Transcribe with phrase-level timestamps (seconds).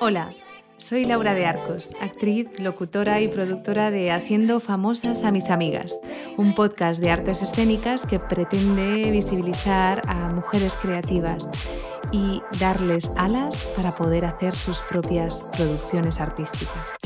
[0.00, 0.30] Hola,
[0.76, 6.00] soy Laura de Arcos, actriz, locutora y productora de Haciendo famosas a mis amigas,
[6.36, 11.48] un podcast de artes escénicas que pretende visibilizar a mujeres creativas
[12.12, 16.96] y darles alas para poder hacer sus propias producciones artísticas.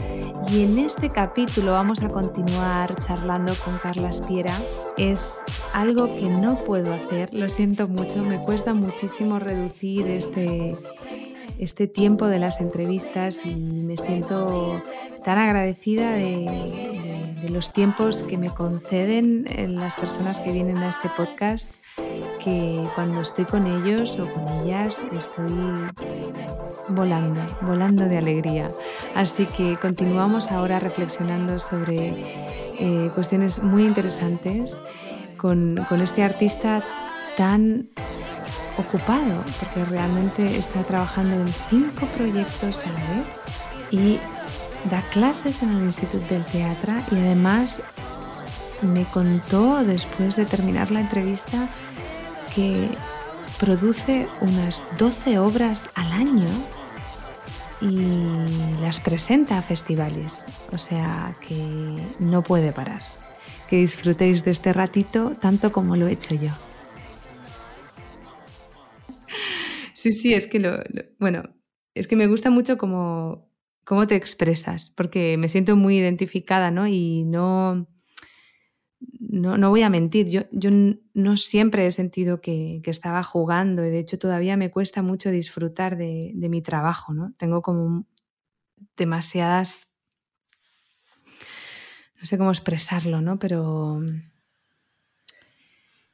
[0.51, 4.55] Y en este capítulo vamos a continuar charlando con Carla Espiera.
[4.97, 5.41] Es
[5.73, 10.77] algo que no puedo hacer, lo siento mucho, me cuesta muchísimo reducir este,
[11.59, 14.83] este tiempo de las entrevistas y me siento
[15.25, 19.45] tan agradecida de, de los tiempos que me conceden
[19.77, 21.71] las personas que vienen a este podcast
[22.43, 25.53] que cuando estoy con ellos o con ellas estoy
[26.89, 28.71] volando, volando de alegría.
[29.15, 32.15] Así que continuamos ahora reflexionando sobre
[32.79, 34.81] eh, cuestiones muy interesantes
[35.37, 36.83] con, con este artista
[37.37, 37.89] tan
[38.79, 43.27] ocupado, porque realmente está trabajando en cinco proyectos a la vez
[43.91, 44.19] y
[44.89, 47.83] da clases en el Instituto del Teatro y además
[48.83, 51.69] me contó después de terminar la entrevista
[52.55, 52.89] que
[53.59, 56.49] produce unas 12 obras al año
[57.81, 57.97] y
[58.81, 60.47] las presenta a festivales.
[60.73, 63.03] O sea que no puede parar.
[63.69, 66.51] Que disfrutéis de este ratito tanto como lo he hecho yo.
[70.13, 70.79] Sí, es que lo,
[71.19, 71.43] bueno,
[71.95, 73.51] es que me gusta mucho cómo,
[73.85, 76.87] cómo te expresas, porque me siento muy identificada, ¿no?
[76.87, 77.89] Y no,
[79.01, 80.71] no, voy a mentir, yo, yo
[81.15, 85.97] no siempre he sentido que, estaba jugando y de hecho todavía me cuesta mucho disfrutar
[85.97, 87.33] de, mi trabajo, ¿no?
[87.37, 88.07] Tengo como
[88.97, 89.93] demasiadas...
[92.21, 93.39] No sé cómo expresarlo, ¿no?
[93.39, 94.03] Pero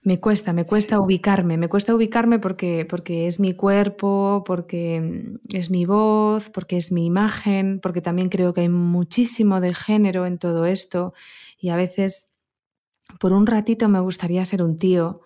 [0.04, 5.70] me cuesta, me cuesta ubicarme, me cuesta ubicarme porque, porque es mi cuerpo, porque es
[5.70, 10.36] mi voz, porque es mi imagen, porque también creo que hay muchísimo de género en
[10.36, 11.14] todo esto
[11.58, 12.34] y a veces
[13.18, 15.22] por un ratito me gustaría ser un tío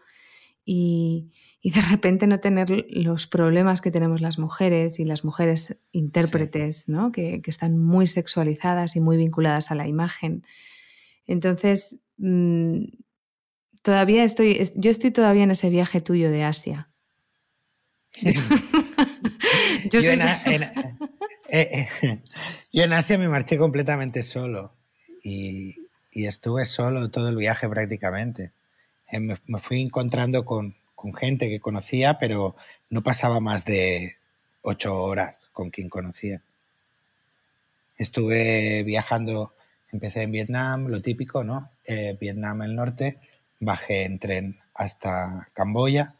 [0.64, 1.32] y,
[1.64, 7.10] de repente no tener los problemas que tenemos las mujeres y las mujeres intérpretes, ¿no?
[7.10, 10.44] que, están muy sexualizadas y muy vinculadas a la imagen.
[11.26, 12.84] Entonces, mm,
[13.88, 16.90] todavía estoy, yo estoy todavía en ese viaje tuyo de Asia.
[19.90, 21.08] yo, en, eh,
[21.48, 21.88] eh,
[22.70, 24.74] yo en Asia me marché completamente solo
[25.24, 28.52] y, y estuve solo todo el viaje prácticamente.
[29.10, 32.56] Eh, me, fui encontrando con, con, gente que conocía, pero
[32.90, 34.16] no pasaba más de
[34.60, 36.42] ocho horas con quien conocía.
[37.96, 39.54] Estuve viajando,
[39.90, 41.70] empecé en Vietnam, lo típico, ¿no?
[41.86, 43.18] Eh, Vietnam el norte,
[43.60, 46.14] bajé en tren hasta Camboya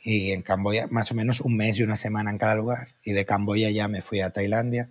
[0.00, 2.88] y en Camboya más o menos un mes y una semana en cada lugar.
[3.04, 4.88] Y de Camboya ya me fui a Tailandia,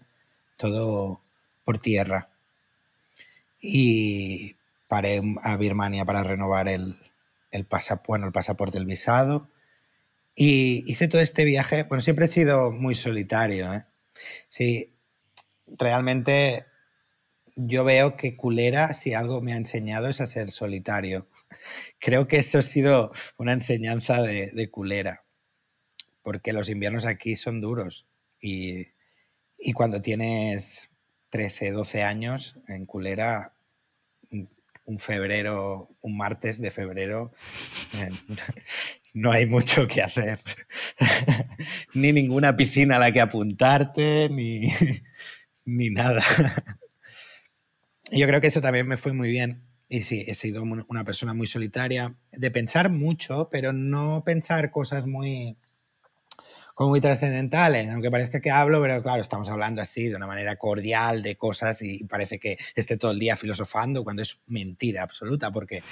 [0.57, 1.21] todo
[1.63, 2.31] por tierra
[3.61, 4.55] y
[4.87, 6.97] paré a Birmania para renovar el,
[7.51, 7.67] el,
[8.07, 9.47] bueno, el pasaporte, el visado.
[10.35, 13.71] Y hice todo este viaje, bueno, siempre he sido muy solitario.
[13.73, 13.85] ¿eh?
[14.49, 14.91] Sí,
[15.67, 16.65] realmente
[17.67, 21.27] yo veo que culera, si algo me ha enseñado, es a ser solitario.
[21.99, 25.23] Creo que eso ha sido una enseñanza de, culera,
[26.23, 28.07] porque los inviernos aquí son duros
[28.39, 28.87] y,
[29.57, 30.89] y cuando tienes
[31.29, 33.53] 13, 12 años en Culera,
[34.85, 37.31] un febrero, un martes de febrero,
[39.13, 40.41] no hay mucho que hacer.
[41.93, 44.71] ni ninguna piscina a la que apuntarte, ni,
[45.65, 46.23] ni nada.
[48.11, 49.63] Yo creo que eso también me fue muy bien.
[49.87, 55.05] Y sí, he sido una persona muy solitaria, de pensar mucho, pero no pensar cosas
[55.05, 55.57] muy
[56.73, 60.55] como muy trascendentales, aunque parezca que hablo, pero claro, estamos hablando así, de una manera
[60.55, 65.51] cordial, de cosas y parece que esté todo el día filosofando cuando es mentira absoluta,
[65.51, 65.83] porque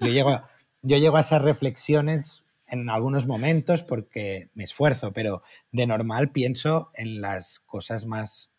[0.00, 0.42] yo llego,
[0.80, 6.90] yo llego a esas reflexiones en algunos momentos porque me esfuerzo, pero de normal pienso
[6.94, 8.50] en las cosas más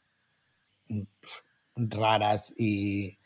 [1.75, 3.19] raras y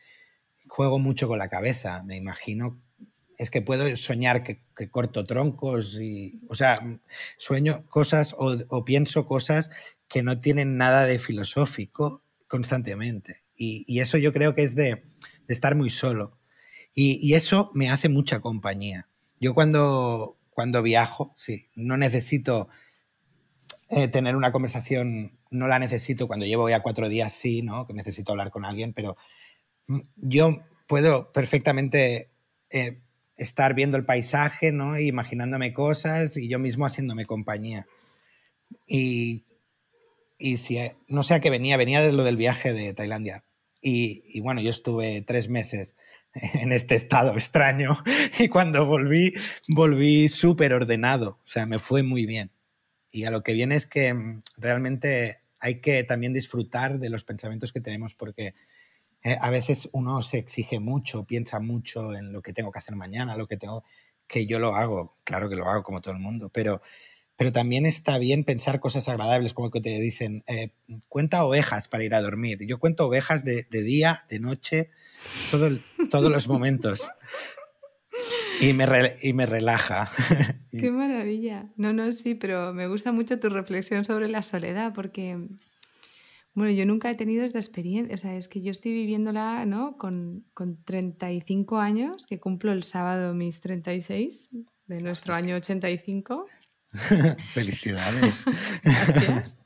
[0.68, 2.04] juego mucho con la cabeza.
[2.04, 2.82] Me imagino
[3.38, 6.80] es que puedo soñar que, corto troncos y, o sea,
[7.38, 9.70] sueño cosas o, pienso cosas
[10.08, 13.44] que no tienen nada de filosófico constantemente.
[13.56, 15.04] Y, eso yo creo que es de,
[15.48, 16.38] estar muy solo.
[16.94, 19.08] Y, eso me hace mucha compañía.
[19.40, 22.70] Yo cuando, cuando viajo, sí, no necesito
[23.90, 27.86] eh, tener una conversación, no la necesito cuando llevo ya cuatro días, sí, ¿no?
[27.88, 29.18] Que necesito hablar con alguien, pero
[29.88, 32.32] mm, yo puedo perfectamente
[32.70, 33.02] eh,
[33.36, 35.00] estar viendo el paisaje, ¿no?
[35.00, 37.88] imaginándome cosas y yo mismo haciéndome compañía.
[38.86, 39.44] Y
[40.38, 43.44] y si, no sé a qué venía, venía de lo del viaje de Tailandia.
[43.82, 45.96] Y, y, bueno, yo estuve tres meses
[46.34, 47.98] en este estado extraño
[48.40, 49.34] y cuando volví,
[49.68, 52.52] volví súper ordenado, o sea, me fue muy bien.
[53.12, 57.24] Y a lo que viene es que mm, realmente hay que también disfrutar de los
[57.24, 58.54] pensamientos que tenemos porque
[59.24, 62.96] eh, a veces uno se exige mucho, piensa mucho en lo que tengo que hacer
[62.96, 63.84] mañana, lo que tengo,
[64.28, 66.82] que yo lo hago, claro que lo hago como todo el mundo, pero,
[67.36, 70.72] pero también está bien pensar cosas agradables, como que te dicen, eh,
[71.08, 72.60] cuenta ovejas para ir a dormir.
[72.68, 74.92] Yo cuento ovejas de, día, de noche,
[75.52, 75.70] todo
[76.10, 77.08] todos los momentos.
[78.62, 78.86] Y me,
[79.22, 80.10] y me relaja.
[80.72, 81.70] Qué maravilla.
[81.76, 85.38] No, no, sí, pero me gusta mucho tu reflexión sobre la soledad, porque
[86.58, 89.96] bueno, yo nunca he tenido esta experiencia, o sea, es que yo estoy viviéndola, ¿no?
[89.98, 94.50] Con, con 35 años, que cumplo el sábado mis 36
[94.88, 96.48] de nuestro año 85.
[97.54, 98.44] Felicidades.
[98.84, 99.58] Gracias.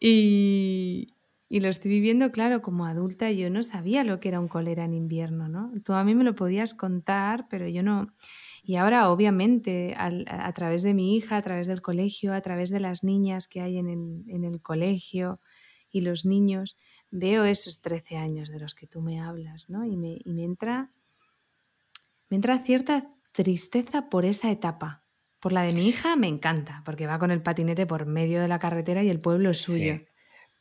[0.00, 1.15] Y,
[1.48, 4.84] y, lo estoy viviendo, claro, como adulta, yo no sabía lo que era un cólera
[4.84, 5.72] en invierno, ¿no?
[5.84, 8.12] Tú a mí me lo podías contar, pero yo no...
[8.62, 12.80] Y ahora, obviamente, a, través de mi hija, a través del colegio, a través de
[12.80, 15.40] las niñas que hay en el, en el colegio,
[15.90, 16.76] y los niños,
[17.10, 19.84] veo esos 13 años de los que tú me hablas, ¿no?
[19.84, 20.90] Y me, entra,
[22.28, 25.04] me entra cierta tristeza por esa etapa.
[25.40, 28.48] Por la de mi hija me encanta, porque va con el patinete por medio de
[28.48, 29.96] la carretera y el pueblo es suyo.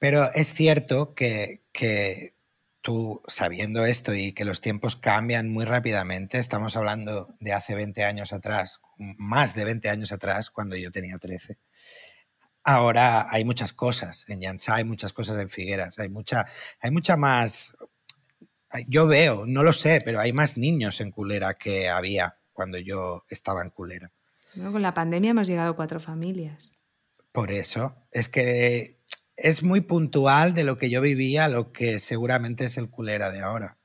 [0.06, 2.36] Pero es cierto que, que
[2.82, 8.04] tú, sabiendo esto y que los tiempos cambian muy rápidamente, estamos hablando de hace 20
[8.04, 11.58] años atrás, más de 20 años atrás, cuando yo tenía 13.
[12.64, 16.46] Ahora hay muchas cosas en Llansá, hay muchas cosas en Figueras, hay mucha,
[16.80, 17.76] hay mucha más.
[18.88, 23.26] Yo veo, no lo sé, pero hay más niños en Culera que había cuando yo
[23.28, 24.12] estaba en Culera.
[24.54, 26.74] con la pandemia hemos llegado a cuatro familias.
[27.32, 28.95] Por eso, es que
[29.38, 33.42] es muy puntual de lo que yo vivía, lo que seguramente es el Culera de
[33.42, 33.78] ahora.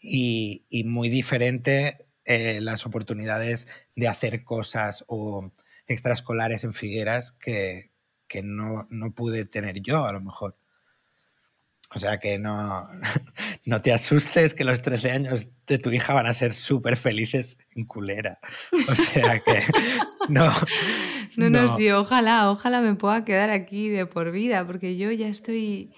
[0.00, 3.66] Y, muy diferente eh, las oportunidades
[3.96, 5.52] de hacer cosas o
[5.86, 7.90] extraescolares en Figueras que,
[8.28, 10.56] que no, no pude tener yo, a lo mejor.
[11.92, 12.88] O sea que no,
[13.66, 17.58] no te asustes que los 13 años de tu hija van a ser súper felices
[17.74, 18.38] en culera.
[18.88, 19.62] O sea que
[20.28, 20.52] no.
[21.48, 25.28] No, no, sí, ojalá, ojalá me pueda quedar aquí de por vida, porque yo ya
[25.28, 25.92] estoy,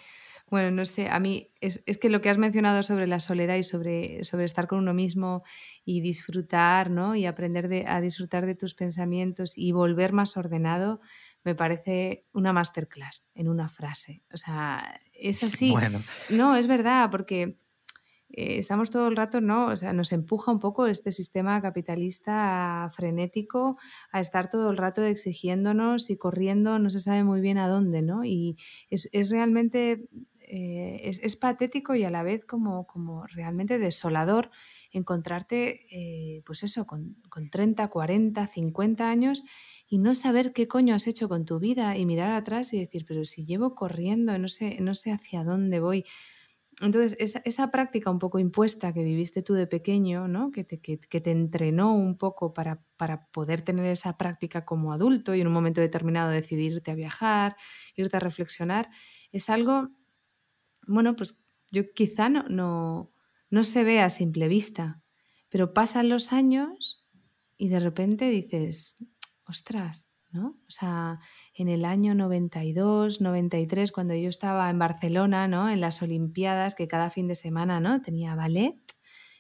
[0.51, 3.57] bueno, no sé, a mí es, es que lo que has mencionado sobre la soledad
[3.57, 5.43] y sobre, sobre estar con uno mismo
[5.85, 7.17] y disfrutar, ¿no?
[7.17, 11.01] Y aprender de, a disfrutar de tus pensamientos y volver más ordenado,
[11.45, 14.23] me parece una masterclass en una frase.
[14.33, 15.75] O sea, es así.
[16.31, 17.59] No, es verdad, porque
[18.33, 19.67] eh, estamos todo el rato, ¿no?
[19.67, 23.77] O sea, nos empuja un poco este sistema capitalista frenético
[24.11, 28.01] a estar todo el rato exigiéndonos y corriendo, no se sabe muy bien a dónde,
[28.01, 28.25] ¿no?
[28.25, 28.57] Y
[28.91, 30.09] es, realmente,
[30.41, 34.51] eh, es, patético y a la vez como, como realmente desolador
[34.93, 39.43] encontrarte, eh, pues eso, con, con 30, 40, 50 años
[39.89, 43.05] y no saber qué coño has hecho con tu vida y mirar atrás y decir,
[43.07, 46.07] pero si llevo corriendo, no sé, no sé hacia dónde voy.
[46.83, 50.51] Entonces, esa, práctica un poco impuesta que viviste tú de pequeño, ¿no?
[50.51, 55.33] que, te, que, te entrenó un poco para, para, poder tener esa práctica como adulto
[55.37, 57.57] y en un momento determinado decidirte a viajar,
[57.95, 58.91] irte a reflexionar,
[59.31, 59.91] es algo,
[60.89, 63.13] bueno, pues yo quizá no, no,
[63.49, 65.01] no se ve a simple vista,
[65.51, 67.07] pero pasan los años
[67.57, 68.97] y de repente dices,
[69.45, 70.59] ostras, ¿no?
[70.67, 71.21] O sea,
[71.55, 75.69] en el año 92, 93, cuando yo estaba en Barcelona, ¿no?
[75.69, 78.01] En las Olimpiadas, que cada fin de semana, ¿no?
[78.01, 78.77] Tenía ballet,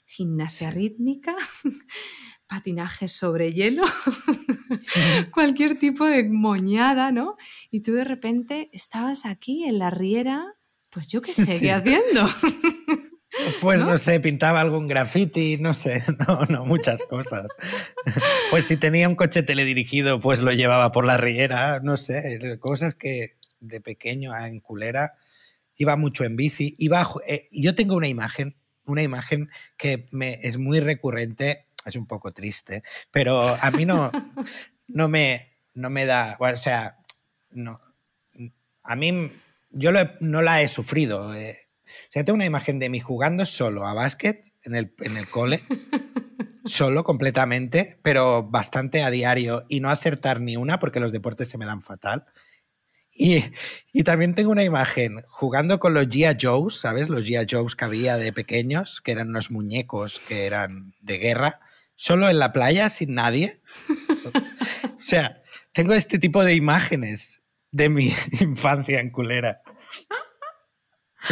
[0.05, 1.35] gimnasia rítmica,
[2.47, 3.85] patinaje sobre hielo,
[5.33, 7.37] cualquier tipo de moñada, ¿no?
[7.71, 10.55] Y tú de repente estabas aquí en la riera,
[10.91, 12.27] pues yo qué sé, ¿qué haciendo?
[13.61, 13.97] Pues ¿No?
[13.99, 17.47] sé, pintaba algún graffiti, no sé, no, no, muchas cosas.
[18.51, 22.95] Pues si tenía un coche teledirigido, pues lo llevaba por la riera, no sé, cosas
[22.95, 25.15] que de pequeño en culera
[25.77, 26.75] iba mucho en bici.
[26.79, 32.07] Iba, eh, yo tengo una imagen, una imagen que me es muy recurrente, es un
[32.07, 34.11] poco triste, pero a mí no,
[34.89, 36.97] no, me, no me da, o sea,
[37.53, 37.81] no,
[38.83, 39.33] a mí
[39.71, 41.35] yo no la he sufrido.
[41.35, 41.59] Eh,
[42.09, 45.29] o sea, tengo una imagen de mí jugando solo a básquet en el, en el
[45.29, 45.61] cole,
[46.65, 51.59] solo completamente, pero bastante a diario y no acertar ni una porque los deportes se
[51.59, 52.27] me dan fatal.
[53.15, 53.45] Y,
[53.93, 57.11] y, también tengo una imagen jugando con los Gia Joes, ¿sabes?
[57.11, 61.61] Los Gia Joes que había de pequeños, que eran unos muñecos que eran de guerra,
[61.95, 63.61] solo en la playa, sin nadie.
[65.03, 69.63] O sea, tengo este tipo de imágenes de mi infancia en culera.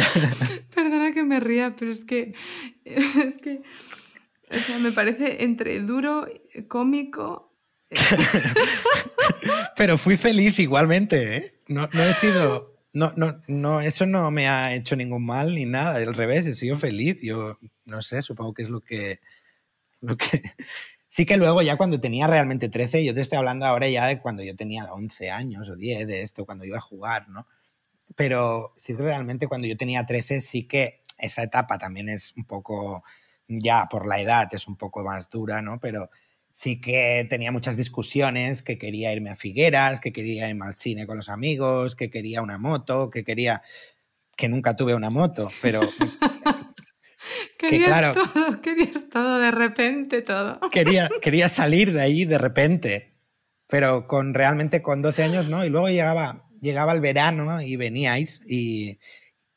[0.75, 2.33] Perdona que me ría, pero es que,
[2.85, 3.61] es que,
[4.49, 6.27] o sea, me parece entre duro,
[6.67, 7.53] cómico.
[9.75, 11.61] pero fui feliz igualmente, ¿eh?
[11.67, 15.65] No, no he sido, no, no, no, eso no me ha hecho ningún mal ni
[15.65, 17.21] nada, al revés, he sido feliz.
[17.21, 19.19] Yo, no sé, supongo que es lo que,
[20.01, 20.41] lo que...
[21.07, 24.21] Sí que luego ya cuando tenía realmente 13, yo te estoy hablando ahora ya de
[24.21, 27.47] cuando yo tenía 11 años o 10 de esto, cuando iba a jugar, ¿no?
[28.15, 32.45] Pero sí que realmente cuando yo tenía 13 sí que esa etapa también es un
[32.45, 33.03] poco,
[33.47, 35.79] ya por la edad es un poco más dura, ¿no?
[35.79, 36.09] Pero
[36.51, 41.05] sí que tenía muchas discusiones, que quería irme a Figueras, que quería irme al cine
[41.05, 43.61] con los amigos, que quería una moto, que quería,
[44.35, 45.81] que nunca tuve una moto, pero...
[47.57, 50.59] querías todo, querías todo, de repente todo.
[50.71, 53.13] quería, quería salir de ahí de repente,
[53.67, 58.41] pero con realmente con 12 años no, y luego llegaba llegaba el verano y veníais
[58.47, 58.97] y,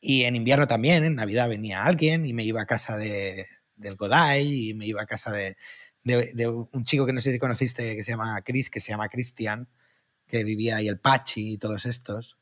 [0.01, 3.45] en invierno también, en Navidad venía alguien y me iba a casa de,
[3.75, 5.55] del Godai y me iba a casa de,
[6.71, 9.67] un chico que no sé si conociste que se llama Chris, que se llama Cristian,
[10.27, 12.37] que vivía ahí el Pachi y todos estos.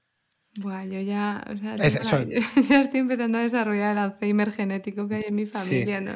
[0.60, 1.76] Buah, yo ya, o sea,
[2.82, 6.02] estoy empezando a desarrollar el Alzheimer genético que hay en mi familia.
[6.02, 6.14] ¿no?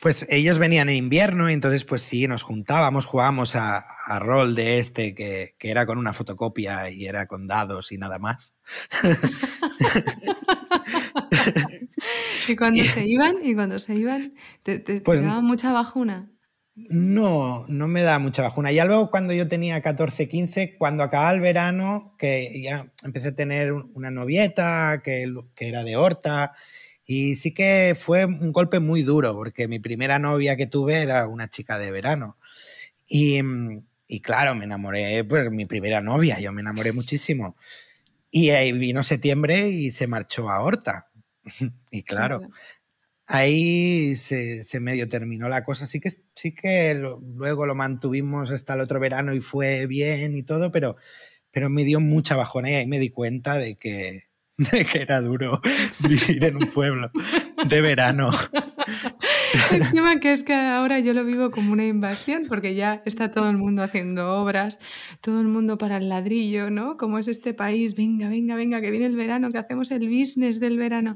[0.00, 3.84] Pues ellos venían en invierno y entonces pues sí, nos juntábamos, jugábamos a,
[4.18, 8.54] rol de este que, era con una fotocopia y era con dados y nada más.
[12.48, 13.36] ¿Y cuando se iban?
[13.42, 14.34] ¿Y cuando se iban?
[14.62, 16.30] ¿Te, pues daba mucha bajuna?
[16.74, 18.72] No, no me da mucha bajuna.
[18.72, 23.34] Ya luego cuando yo tenía 14, 15, cuando acababa el verano, que ya empecé a
[23.34, 26.54] tener una novieta que, que era de Horta
[27.12, 31.28] y sí que fue un golpe muy duro, porque mi primera novia que tuve era
[31.28, 32.38] una chica de verano.
[33.06, 37.56] Y, mm, y claro, me enamoré por mi primera novia, yo me enamoré muchísimo.
[38.30, 41.10] Y ahí vino septiembre y se marchó a Horta.
[41.90, 42.48] y claro,
[43.26, 45.84] ahí se, se, medio terminó la cosa.
[45.86, 50.44] Sí que, sí que luego lo mantuvimos hasta el otro verano y fue bien y
[50.44, 50.96] todo, pero,
[51.50, 54.31] pero me dio mucha bajona y ahí me di cuenta de que,
[54.70, 55.60] de que era duro
[56.00, 57.10] vivir en un pueblo
[57.66, 58.30] de verano.
[59.70, 63.50] Encima que es que ahora yo lo vivo como una invasión, porque ya está todo
[63.50, 64.78] el mundo haciendo obras,
[65.20, 66.96] todo el mundo para el ladrillo, ¿no?
[66.96, 70.60] Como es este país, venga, venga, venga, que viene el verano, que hacemos el business
[70.60, 71.14] del verano.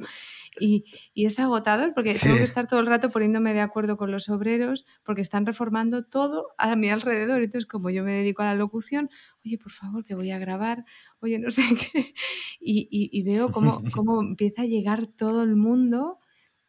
[0.58, 0.84] Y,
[1.14, 4.86] es agotador porque tengo que estar todo el rato poniéndome de acuerdo con los obreros
[5.02, 7.42] porque están reformando todo a mi alrededor.
[7.42, 9.10] Entonces, como yo me dedico a la locución,
[9.44, 10.84] oye, por favor, que voy a grabar,
[11.20, 12.14] oye, no sé qué.
[12.60, 16.18] Y, veo cómo, cómo empieza a llegar todo el mundo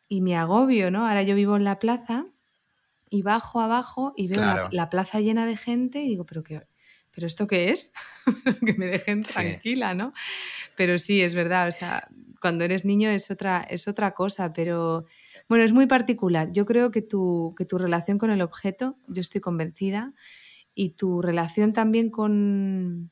[0.09, 1.07] y me agobio, ¿no?
[1.07, 2.25] Ahora yo vivo en la plaza
[3.09, 6.67] y bajo abajo y veo la, plaza llena de gente y digo, pero qué,
[7.11, 7.93] ¿pero esto qué es?
[8.65, 10.13] que me dejen tranquila, ¿no?
[10.75, 12.07] Pero sí, es verdad, o sea,
[12.41, 15.05] cuando eres niño es otra, es otra cosa, pero
[15.49, 16.51] bueno, es muy particular.
[16.51, 20.13] Yo creo que tu, que tu relación con el objeto, yo estoy convencida,
[20.73, 23.11] y tu relación también con,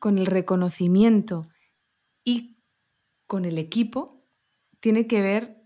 [0.00, 1.48] con el reconocimiento
[2.24, 2.58] y
[3.26, 4.26] con el equipo
[4.80, 5.60] tiene que ver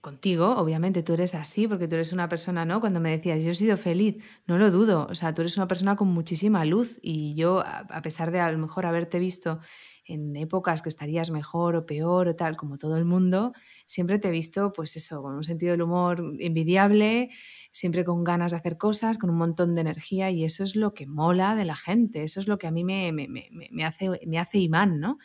[0.00, 2.80] contigo, obviamente tú eres así, porque tú eres una persona, ¿no?
[2.80, 4.16] Cuando me decías, yo he sido feliz,
[4.48, 8.02] no lo dudo, o sea, tú eres una persona con muchísima luz y yo, a
[8.02, 9.60] pesar de a lo mejor haberte visto
[10.04, 13.52] en épocas que estarías mejor o peor o tal, como todo el mundo,
[13.86, 17.30] siempre te he visto, pues eso, con un sentido del humor envidiable,
[17.70, 20.92] siempre con ganas de hacer cosas, con un montón de energía y eso es lo
[20.94, 24.38] que mola de la gente, eso es lo que a mí me, me, hace, me
[24.38, 25.18] hace imán, ¿no?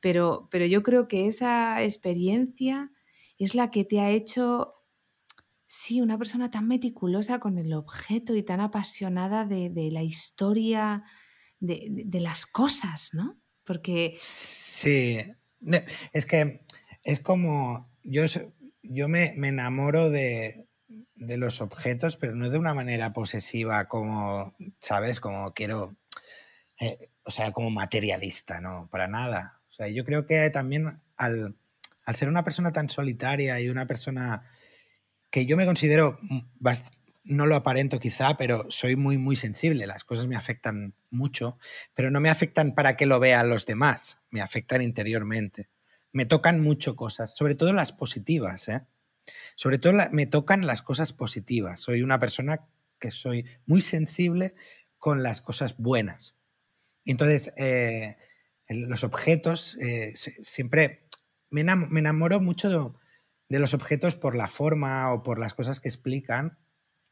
[0.00, 2.90] Pero, pero yo creo que esa experiencia
[3.38, 4.74] es la que te ha hecho,
[5.66, 11.04] sí, una persona tan meticulosa con el objeto y tan apasionada de, la historia
[11.60, 13.43] de, de las cosas, ¿no?
[13.64, 14.14] Porque...
[14.18, 15.20] Sí,
[16.12, 16.60] es que
[17.02, 18.24] es como, yo,
[18.82, 20.66] yo me, enamoro de,
[21.16, 25.20] los objetos, pero no de una manera posesiva como, ¿sabes?
[25.20, 25.96] Como quiero,
[26.80, 29.60] eh, o sea, como materialista, no, para nada.
[29.70, 31.56] O sea, yo creo que también al,
[32.04, 34.44] al ser una persona tan solitaria y una persona
[35.30, 36.18] que yo me considero
[37.24, 39.86] no lo aparento quizá, pero soy muy, muy sensible.
[39.86, 41.58] Las cosas me afectan mucho,
[41.94, 45.68] pero no me afectan para que lo vean los demás, me afectan interiormente.
[46.12, 48.68] Me tocan mucho cosas, sobre todo las positivas.
[48.68, 48.86] ¿eh?
[49.56, 51.80] Sobre todo me tocan las cosas positivas.
[51.80, 52.68] Soy una persona
[53.00, 54.54] que soy muy sensible
[54.98, 56.36] con las cosas buenas.
[57.04, 58.16] Entonces, eh,
[58.68, 61.06] los objetos, eh, siempre
[61.50, 62.98] me, enamoro mucho
[63.48, 66.58] de los objetos por la forma o por las cosas que explican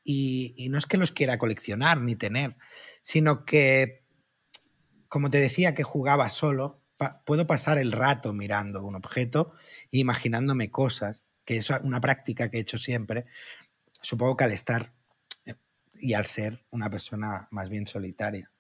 [0.05, 2.57] y, no es que los quiera coleccionar ni tener,
[3.03, 4.03] sino que
[5.09, 6.81] como te decía que jugaba solo,
[7.27, 9.53] puedo pasar el rato mirando un objeto
[9.91, 13.27] e imaginándome cosas, que es una práctica que he hecho siempre.
[14.01, 14.95] Supongo que al estar
[15.45, 15.55] eh,
[16.01, 18.51] y al ser una persona más bien solitaria.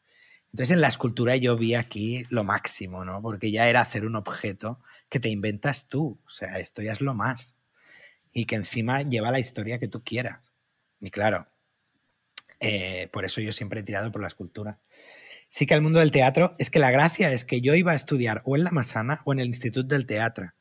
[0.52, 3.22] Entonces en la escultura yo vi aquí lo máximo, ¿no?
[3.22, 6.20] Porque ya era hacer un objeto que te inventas tú.
[6.26, 7.56] O sea, esto ya es lo más.
[8.30, 10.51] Y que encima lleva la historia que tú quieras.
[11.02, 11.48] Y claro,
[12.60, 14.78] eh, por eso yo siempre he tirado por la escultura.
[15.48, 17.96] Sí que el mundo del teatro es que la gracia es que yo iba a
[17.96, 20.54] estudiar o en la Masana o en el Instituto del Teatro.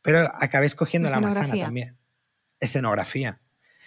[0.00, 1.98] Pero acabé escogiendo la Masana también.
[2.58, 3.40] Escenografía.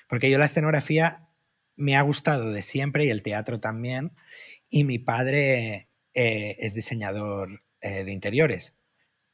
[0.07, 1.27] Porque yo la escenografía
[1.75, 4.11] me ha gustado de siempre y el teatro también.
[4.69, 8.75] Y mi padre eh, es diseñador eh, de interiores.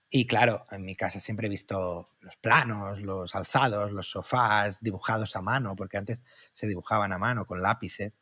[0.09, 5.35] Y claro, en mi casa siempre he visto los planos, los alzados, los sofás dibujados
[5.35, 6.21] a mano, porque antes
[6.53, 8.17] se dibujaban a mano con lápices.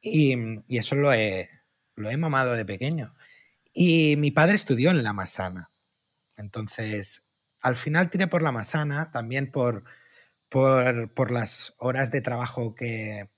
[0.00, 0.34] Y,
[0.66, 1.50] y eso lo he,
[1.94, 3.14] lo he mamado de pequeño.
[3.72, 5.70] Y mi padre estudió en la Masana.
[6.36, 7.24] Entonces,
[7.60, 9.84] al final tiré por la Masana, también por,
[10.48, 13.28] por, por las horas de trabajo que,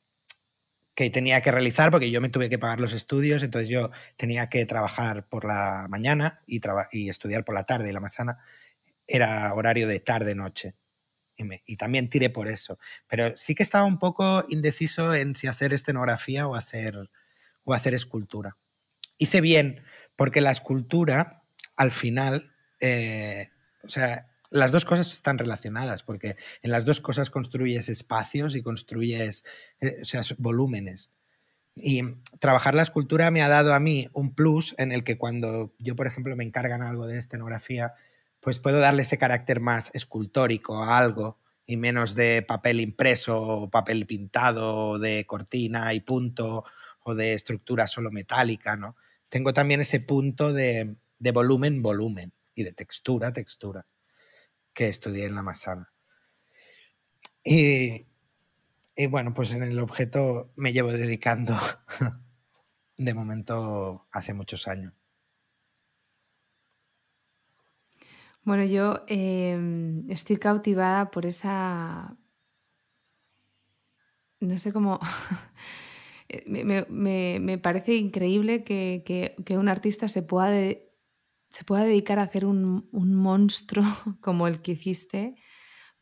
[0.97, 4.49] que tenía que realizar porque yo me tuve que pagar los estudios, entonces yo tenía
[4.49, 6.61] que trabajar por la mañana y,
[6.91, 8.39] y estudiar por la tarde y la masana
[9.07, 10.75] era horario de tarde-noche.
[11.67, 12.79] Y, también tiré por eso.
[13.07, 17.11] Pero sí que estaba un poco indeciso en si hacer escenografía o hacer,
[17.65, 18.57] o hacer escultura.
[19.19, 19.85] Hice bien,
[20.17, 21.43] porque la escultura,
[21.77, 23.51] al final, eh,
[23.83, 28.63] o sea, las dos cosas están relacionadas, porque en las dos cosas construyes espacios y
[28.63, 29.45] construyes
[29.81, 30.03] eh,
[30.39, 31.11] volúmenes.
[31.75, 32.03] Y
[32.39, 35.95] trabajar la escultura me ha dado a mí un plus en el que cuando yo,
[35.95, 37.93] por ejemplo, me encargan algo de escenografía,
[38.41, 43.71] pues puedo darle ese carácter más escultórico a algo y menos de papel impreso o
[43.71, 46.65] papel pintado o de cortina y punto
[47.01, 48.97] o de estructura solo metálica, ¿no?
[49.29, 53.87] Tengo también ese punto de, de volumen, volumen y de textura, textura
[54.77, 55.91] que estudié en la Masana.
[57.43, 58.07] Y,
[59.09, 61.57] bueno, pues en el objeto me llevo dedicando
[62.99, 64.93] de momento hace muchos años.
[68.45, 72.17] Bueno, yo em, estoy cautivada por esa...
[74.41, 75.01] No sé cómo...
[76.47, 80.51] me, parece increíble que, un artista se pueda
[81.57, 83.87] se pueda dedicar a hacer un, monstruo
[84.21, 85.37] como el que hiciste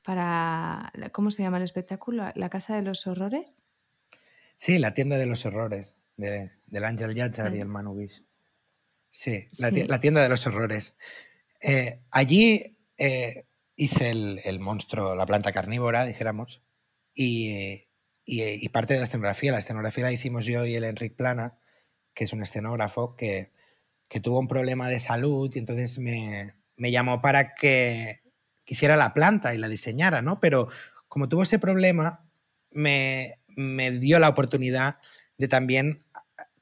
[0.03, 2.25] para, ¿cómo se llama el espectáculo?
[2.35, 3.63] ¿La Casa de los Horrores?
[4.57, 8.05] Sí, la tienda de los horrores, del Ángel Yachar y el Manu
[9.11, 10.95] Sí, la, tienda de los horrores.
[11.61, 16.63] Eh, allí eh, hice el, monstruo, la planta carnívora, dijéramos,
[17.15, 17.87] y,
[18.25, 19.53] y, parte de la escenografía.
[19.53, 21.59] La escenografía la hicimos yo y el Enric Plana,
[22.13, 23.54] que es un escenógrafo que
[24.15, 28.21] que tuvo un problema de salud y entonces me, llamó para que
[28.65, 30.39] hiciera la planta y la diseñara, ¿no?
[30.39, 30.69] Pero
[31.09, 32.25] como tuvo ese problema,
[32.71, 33.41] me,
[33.99, 34.99] dio la oportunidad
[35.37, 36.05] de también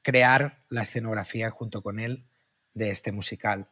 [0.01, 2.25] crear la escenografía junto con él
[2.73, 3.69] de este musical.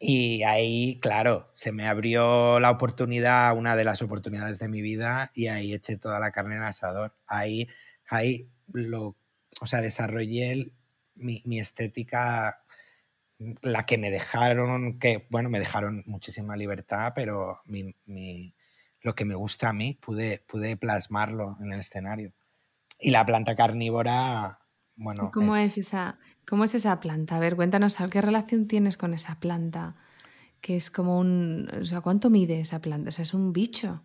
[0.00, 5.30] Y ahí, claro, se me abrió la oportunidad, una de las oportunidades de mi vida,
[5.32, 7.16] y ahí eché toda la carne en el asador.
[7.28, 7.68] Ahí,
[8.08, 9.16] ahí lo,
[9.60, 10.72] o sea, desarrollé
[11.16, 12.63] mi, estética,
[13.38, 17.60] la que me dejaron, que bueno, me dejaron muchísima libertad, pero
[19.02, 22.32] lo que me gusta a mí pude, pude plasmarlo en el escenario.
[22.98, 24.60] Y la planta carnívora,
[24.96, 25.30] bueno.
[25.32, 27.36] ¿Cómo es, esa, ¿Cómo es esa planta?
[27.36, 29.96] A ver, cuéntanos, ¿qué relación tienes con esa planta?
[30.60, 31.68] Que es como un.
[31.80, 33.08] O sea, ¿cuánto mide esa planta?
[33.08, 34.04] O sea, es un bicho.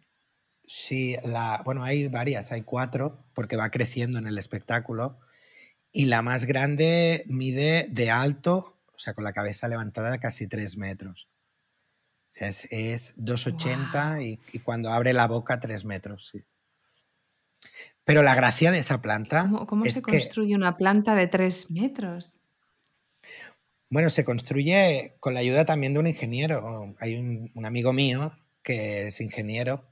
[0.66, 5.20] Sí, la, bueno, hay varias, hay cuatro, porque va creciendo en el espectáculo
[5.92, 10.76] y la más grande mide de alto, o sea, con la cabeza levantada casi 3
[10.76, 11.30] metros.
[12.36, 16.44] es, es 2,80 y, cuando abre la boca 3 metros, sí.
[18.04, 19.50] Pero la gracia de esa planta.
[19.68, 22.42] ¿Cómo, se construye una planta de 3 metros?
[23.90, 26.94] Bueno, se construye con la ayuda también de un ingeniero.
[27.00, 28.34] Hay un amigo mío
[28.64, 29.89] que es ingeniero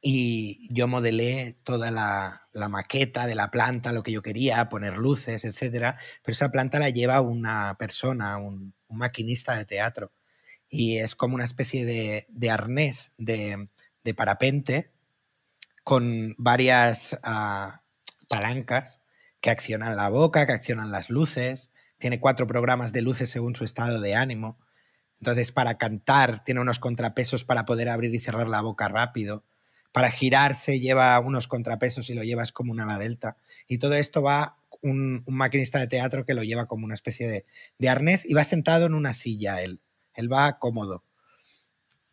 [0.00, 5.44] y yo modelé toda la, maqueta de la planta, lo que yo quería, poner luces,
[5.44, 5.96] etc.
[6.22, 10.12] Pero esa planta la lleva una persona, un, maquinista de teatro.
[10.68, 13.68] Y es como una especie de, arnés de,
[14.16, 14.90] parapente
[15.84, 17.82] con varias ah,
[18.28, 19.00] palancas
[19.40, 21.70] que accionan la boca, que accionan las luces.
[21.98, 24.58] Tiene cuatro programas de luces según su estado de ánimo.
[25.20, 29.44] Entonces, para cantar, tiene unos contrapesos para poder abrir y cerrar la boca rápido
[29.92, 33.36] para girarse lleva unos contrapesos y lo llevas como una ala delta.
[33.66, 37.46] Y todo esto va un, maquinista de teatro que lo lleva como una especie de,
[37.78, 39.80] de, arnés y va sentado en una silla él.
[40.14, 41.04] Él va cómodo.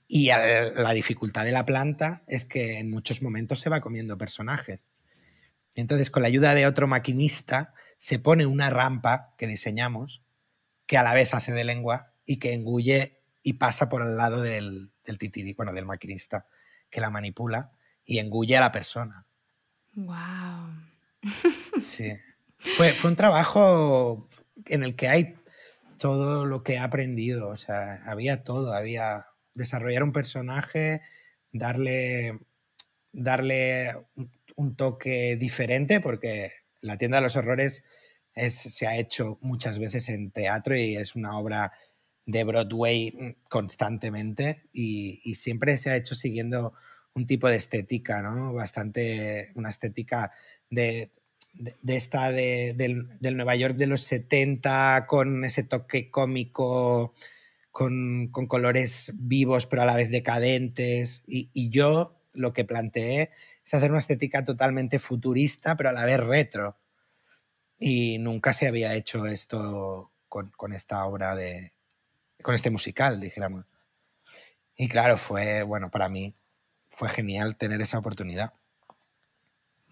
[0.07, 4.87] Y la dificultad de la planta es que en muchos momentos se va comiendo personajes.
[5.75, 10.23] Entonces, con la ayuda de otro maquinista, se pone una rampa que diseñamos,
[10.85, 14.41] que a la vez hace de lengua y que engulle y pasa por el lado
[14.41, 16.47] del, del titiri, bueno, del maquinista,
[16.95, 17.73] que la manipula
[18.05, 19.25] y engulle a la persona.
[19.95, 20.71] ¡Wow!
[21.81, 22.13] Sí.
[22.57, 24.29] Fue, fue un trabajo
[24.67, 25.35] en el que hay
[25.97, 31.01] todo lo que he aprendido, o sea, había todo, había desarrollar un personaje,
[31.51, 32.39] darle,
[33.11, 33.93] darle
[34.55, 37.83] un toque diferente, porque La tienda de los horrores
[38.35, 41.73] es, se ha hecho muchas veces en teatro y es una obra
[42.25, 46.73] de Broadway constantemente y, y siempre se ha hecho siguiendo
[47.15, 48.53] un tipo de estética, ¿no?
[48.53, 50.31] Bastante, una estética
[50.69, 51.11] de,
[51.53, 57.13] de, esta de, del, del, Nueva York de los 70 con ese toque cómico,
[57.71, 61.23] con, con colores vivos pero a la vez decadentes.
[61.25, 63.31] Y, y, yo lo que planteé
[63.65, 66.77] es hacer una estética totalmente futurista pero a la vez retro.
[67.79, 71.74] Y nunca se había hecho esto con, con esta obra de...
[72.45, 73.65] con este musical, dijéramos.
[74.77, 76.35] Y claro, fue, bueno, para mí
[76.87, 78.53] fue genial tener esa oportunidad.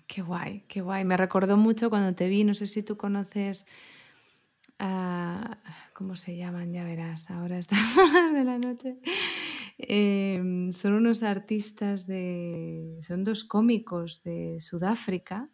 [0.05, 1.03] Qué guay, qué guay.
[1.03, 3.65] Me recordó mucho cuando te vi, no sé si tú conoces,
[4.77, 5.57] a,
[5.95, 6.71] ¿cómo se llaman?
[6.71, 8.99] Ya verás, ahora estas horas de la noche.
[9.79, 15.49] Eh, son unos artistas de, son dos cómicos de Sudáfrica.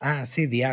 [0.00, 0.66] Ah, sí, The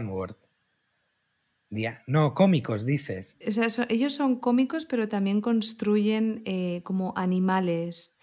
[2.08, 3.38] No, cómicos, dices.
[3.48, 8.14] O sea, so, ellos son cómicos, pero también construyen eh, como animales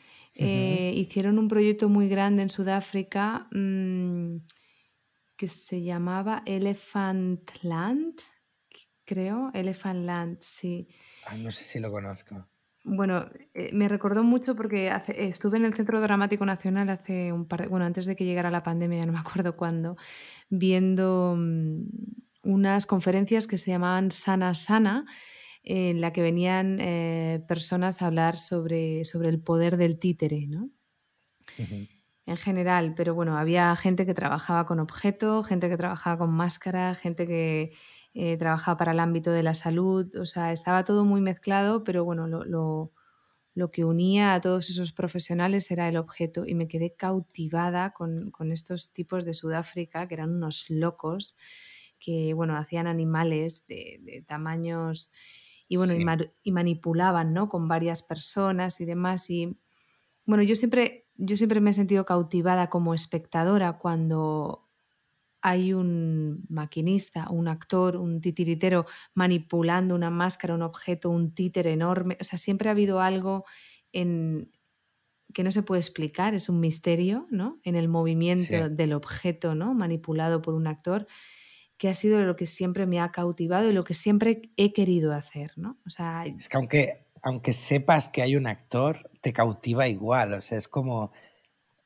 [0.40, 4.36] eh, hicieron un proyecto muy grande en Sudáfrica mmm,
[5.36, 8.20] que se llamaba Elephant Land,
[9.04, 9.50] creo.
[9.54, 10.88] Elephant Land, sí.
[11.38, 12.46] No sé si lo conozco.
[12.84, 17.46] Bueno, eh, me recordó mucho porque hace, estuve en el Centro Dramático Nacional hace un
[17.46, 19.96] par de, bueno, antes de que llegara la pandemia, no me acuerdo cuándo,
[20.48, 21.82] viendo mmm,
[22.48, 25.04] unas conferencias que se llamaban Sana Sana,
[25.62, 30.70] en la que venían eh, personas a hablar sobre, sobre el poder del títere, ¿no?
[31.58, 31.88] Uh -huh.
[32.24, 36.94] En general, pero bueno, había gente que trabajaba con objeto, gente que trabajaba con máscara,
[36.94, 37.72] gente que
[38.14, 42.04] eh, trabajaba para el ámbito de la salud, o sea, estaba todo muy mezclado, pero
[42.04, 42.92] bueno, lo, lo,
[43.54, 48.30] lo que unía a todos esos profesionales era el objeto y me quedé cautivada con,
[48.30, 51.34] con estos tipos de Sudáfrica, que eran unos locos,
[51.98, 55.12] que bueno, hacían animales de, de tamaños
[55.68, 56.00] y bueno, sí.
[56.00, 57.48] y, ma y, manipulaban, ¿no?
[57.48, 59.28] Con varias personas y demás.
[59.28, 59.58] Y
[60.26, 64.68] bueno, yo siempre, yo siempre me he sentido cautivada como espectadora cuando
[65.40, 72.16] hay un maquinista, un actor, un titiritero manipulando una máscara, un objeto, un títere enorme.
[72.20, 73.44] O sea, siempre ha habido algo
[73.92, 74.50] en
[75.34, 77.60] que no se puede explicar, es un misterio, ¿no?
[77.62, 78.74] En el movimiento sí.
[78.74, 79.74] del objeto, ¿no?
[79.74, 81.06] Manipulado por un actor
[81.78, 85.14] que ha sido lo que siempre me ha cautivado y lo que siempre he querido
[85.14, 85.78] hacer, ¿no?
[85.86, 90.42] O sea, es que aunque, aunque sepas que hay un actor, te cautiva igual, o
[90.42, 91.12] sea, es como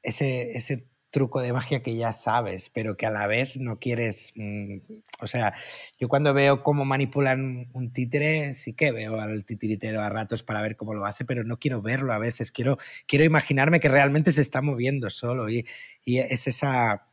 [0.03, 4.33] ese, ese truco de magia que ya sabes, pero que a la vez no quieres...
[4.35, 4.79] Mmm,
[5.21, 5.53] o sea,
[5.99, 10.63] yo cuando veo cómo manipulan un títere, sí que veo al titiritero a ratos para
[10.63, 14.33] ver cómo lo hace, pero no quiero verlo a veces, quiero, quiero imaginarme que realmente
[14.33, 15.67] se está moviendo solo y,
[16.03, 17.12] y es esa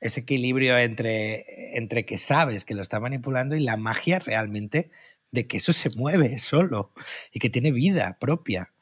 [0.00, 4.90] ese equilibrio entre, entre que sabes que lo está manipulando y la magia realmente
[5.30, 6.92] de que eso se mueve solo
[7.32, 8.72] y que tiene vida propia.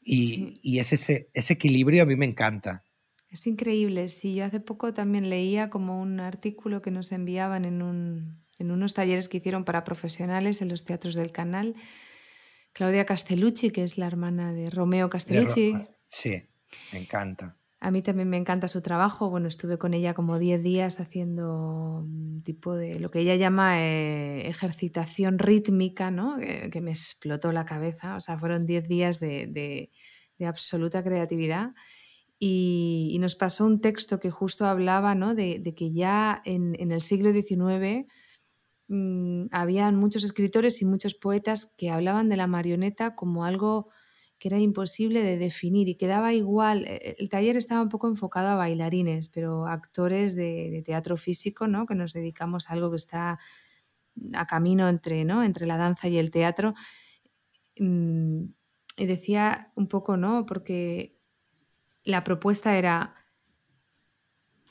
[0.00, 0.60] Y, sí.
[0.62, 2.84] y es ese, ese equilibrio a mí me encanta.
[3.28, 4.08] Es increíble.
[4.08, 8.70] Sí, yo hace poco también leía como un artículo que nos enviaban en, un, en
[8.70, 11.74] unos talleres que hicieron para profesionales en los teatros del canal.
[12.72, 15.72] Claudia Castellucci, que es la hermana de Romeo Castellucci.
[15.72, 16.42] De Ro sí,
[16.92, 17.56] me encanta.
[17.86, 19.30] A mí también me encanta su trabajo.
[19.30, 23.80] Bueno, estuve con ella como 10 días haciendo un tipo de lo que ella llama
[23.80, 26.36] eh, ejercitación rítmica, ¿no?
[26.36, 28.16] Que, me explotó la cabeza.
[28.16, 29.46] O sea, fueron 10 días de,
[30.36, 31.74] de, absoluta creatividad.
[32.40, 35.36] Y, nos pasó un texto que justo hablaba ¿no?
[35.36, 38.04] de, que ya en, en, el siglo XIX
[38.88, 43.90] mmm, habían muchos escritores y muchos poetas que hablaban de la marioneta como algo
[44.38, 46.84] que era imposible de definir y quedaba igual.
[46.86, 51.66] E, e, el taller estaba un poco enfocado a bailarines, pero actores de, teatro físico,
[51.68, 51.86] ¿no?
[51.86, 53.38] que nos dedicamos a algo que está
[54.34, 55.42] a camino entre, ¿no?
[55.42, 56.74] entre la danza y el teatro.
[57.78, 58.44] Mm,
[58.98, 60.46] y decía un poco, ¿no?
[60.46, 61.18] Porque
[62.04, 63.14] la propuesta era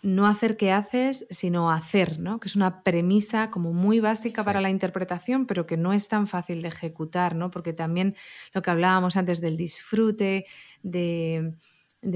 [0.05, 2.39] no hacer que haces, sino hacer, ¿no?
[2.39, 6.27] Que es una premisa como muy básica para la interpretación, pero que no es tan
[6.27, 7.49] fácil de ejecutar, ¿no?
[7.49, 8.15] Porque también
[8.53, 10.45] lo que hablábamos antes del disfrute,
[10.83, 11.55] de,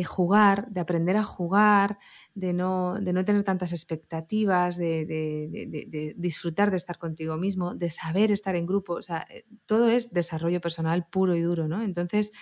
[0.06, 1.98] jugar, de aprender a jugar,
[2.36, 8.30] de no, de no tener tantas expectativas, de, disfrutar de estar contigo mismo, de saber
[8.30, 11.82] estar en grupo, o sea, eh, todo es desarrollo personal puro y duro, ¿no?
[11.82, 12.34] Entonces,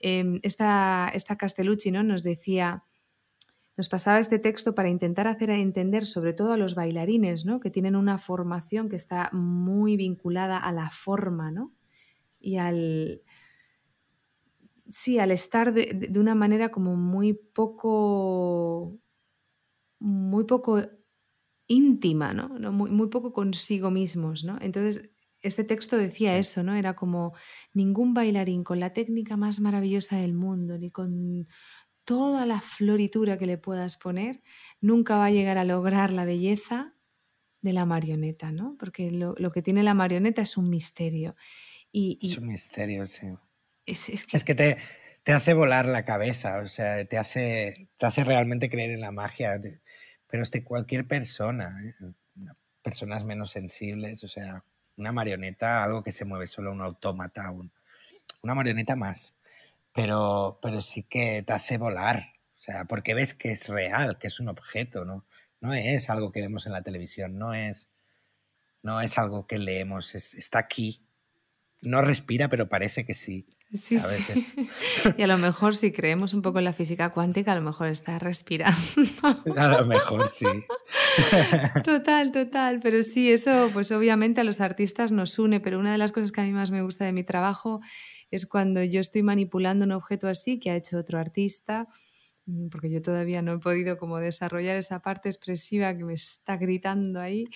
[0.00, 2.02] em, esta, esta Castellucci ¿no?
[2.02, 2.84] nos decía
[3.76, 7.60] nos pasaba este texto para intentar hacer entender sobre todo a los bailarines, ¿no?
[7.60, 11.72] que tienen una formación que está muy vinculada a la forma, ¿no?
[12.38, 13.22] Y al...
[14.88, 18.98] Sí, al estar de, una manera como muy poco...
[19.98, 20.82] muy poco
[21.66, 22.48] íntima, ¿no?
[22.72, 24.58] Muy, muy, poco consigo mismos, ¿no?
[24.60, 26.74] Entonces, este texto decía eso, ¿no?
[26.74, 27.32] Era como
[27.72, 31.48] ningún bailarín con la técnica más maravillosa del mundo, ni con
[32.04, 34.42] toda la floritura que le puedas poner,
[34.80, 36.94] nunca va a llegar a lograr la belleza
[37.60, 38.76] de la marioneta, ¿no?
[38.78, 41.36] Porque lo, que tiene la marioneta es un misterio.
[41.92, 43.28] Y, es un misterio, sí.
[43.86, 44.78] Es, que, te,
[45.22, 49.12] te, hace volar la cabeza, o sea, te hace, te hace realmente creer en la
[49.12, 49.60] magia.
[50.26, 51.94] Pero es de cualquier persona, ¿eh?
[52.82, 54.64] personas menos sensibles, o sea,
[54.96, 57.52] una marioneta, algo que se mueve solo, un autómata,
[58.42, 59.36] una marioneta más
[59.92, 64.28] pero, pero sí que te hace volar, o sea, porque ves que es real, que
[64.28, 65.26] es un objeto, ¿no?
[65.60, 67.90] No es algo que vemos en la televisión, no es,
[68.82, 71.06] no es algo que leemos, está aquí.
[71.80, 73.46] No respira, pero parece que sí.
[73.72, 74.68] Sí, sí.
[75.16, 77.88] Y a lo mejor si creemos un poco en la física cuántica, a lo mejor
[77.88, 78.78] está respirando.
[79.56, 80.46] A lo mejor sí.
[81.84, 82.80] Total, total.
[82.80, 86.32] Pero sí, eso pues obviamente a los artistas nos une, pero una de las cosas
[86.32, 87.80] que a mí más me gusta de mi trabajo
[88.32, 91.86] es cuando yo estoy manipulando un objeto así que ha hecho otro artista,
[92.46, 96.56] mm, porque yo todavía no he podido como desarrollar esa parte expresiva que me está
[96.56, 97.46] gritando ahí,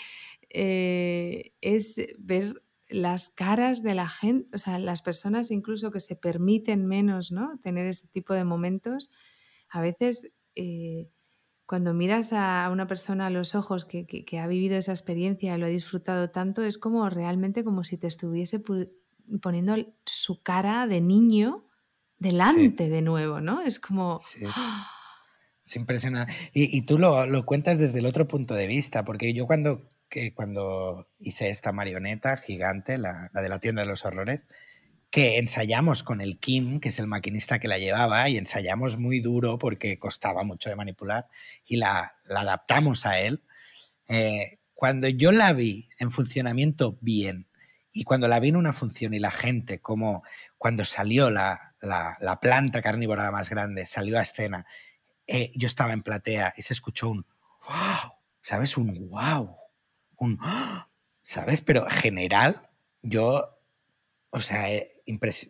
[0.51, 6.15] eh, es ver las caras de la gente, o sea, las personas incluso que se
[6.15, 7.59] permiten menos, ¿no?
[7.63, 9.11] Tener ese tipo de momentos,
[9.71, 11.09] a veces eh,
[11.65, 15.59] cuando miras a una persona a los ojos que, que, ha vivido esa experiencia y
[15.59, 18.61] lo ha disfrutado tanto, es como realmente como si te estuviese
[19.41, 21.67] poniendo su cara de niño
[22.19, 23.63] delante de nuevo, ¿no?
[23.63, 24.19] Es como...
[24.49, 24.91] ¡ah!
[25.67, 26.33] Es impresionante.
[26.53, 31.09] Y, tú lo, cuentas desde el otro punto de vista, porque yo cuando, que cuando
[31.19, 34.43] hice esta marioneta gigante, la, de la tienda de los horrores,
[35.11, 39.19] que ensayamos con el Kim, que es el maquinista que la llevaba, y ensayamos muy
[39.19, 41.27] duro porque costaba mucho de manipular,
[41.65, 43.43] y la, adaptamos a él.
[44.07, 47.49] Eh, cuando yo la vi en funcionamiento bien,
[47.97, 50.23] y cuando la vi en una función y la gente, como
[50.59, 51.73] cuando salió la,
[52.43, 54.67] planta carnívora la más grande, salió a escena,
[55.27, 57.25] eh, yo estaba en platea y se escuchó un
[57.67, 58.77] wow, ¿sabes?
[58.77, 59.57] Un wow,
[60.19, 60.39] un
[61.23, 61.63] ¿sabes?
[61.63, 62.69] Pero general,
[63.01, 63.59] yo,
[64.29, 65.03] o sea, eh,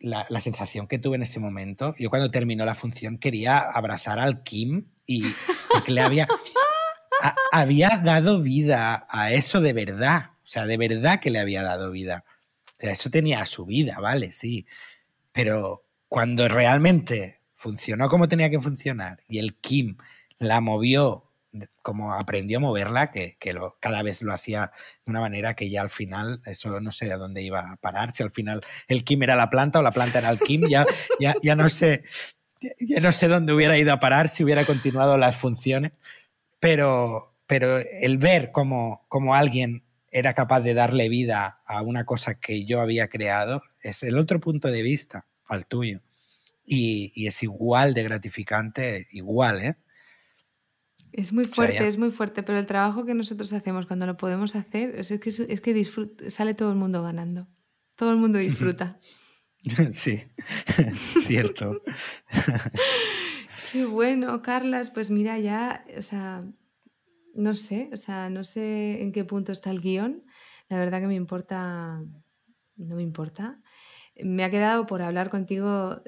[0.03, 4.21] la, la, sensación que tuve en ese momento, yo cuando terminó la función quería abrazar
[4.21, 5.25] al Kim y
[5.69, 6.29] porque le había,
[7.51, 11.91] había dado vida a eso de verdad, o sea, de verdad que le había dado
[11.91, 12.25] vida.
[12.79, 14.67] Eso tenía su vida, vale, sí.
[15.33, 19.97] Pero cuando realmente funcionó como tenía que funcionar y el Kim
[20.39, 21.27] la movió
[21.83, 24.73] como aprendió a moverla, que, lo, cada vez lo hacía
[25.05, 28.15] de una manera que ya al final, eso no sé a dónde iba a parar,
[28.15, 30.85] si al final el Kim era la planta o la planta era el Kim, ya,
[31.21, 32.03] ya, ya no sé,
[32.81, 35.93] ya no sé dónde hubiera ido a parar si hubiera continuado las funciones,
[36.61, 39.86] pero, pero el ver cómo, cómo alguien
[40.19, 44.41] era capaz de darle vida a una cosa que yo había creado, es el otro
[44.41, 46.01] punto de vista al tuyo.
[46.65, 49.77] Y, es igual de gratificante, igual, ¿eh?
[51.13, 54.57] Es muy fuerte, es muy fuerte, pero el trabajo que nosotros hacemos cuando lo podemos
[54.57, 57.47] hacer es que, es que sale todo el mundo ganando.
[57.95, 58.99] Todo el mundo disfruta.
[59.93, 60.23] sí,
[61.27, 61.83] cierto.
[63.73, 64.89] Qué bueno, Carlas.
[64.89, 66.41] Pues mira, ya, o sea,
[67.37, 70.25] no sé, o sea, no sé en qué punto está el guion.
[70.69, 72.03] La verdad que me importa,
[72.77, 73.61] no me importa.
[74.23, 76.01] Me ha quedado por hablar contigo